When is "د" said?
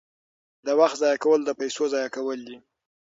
0.65-0.67, 1.45-1.49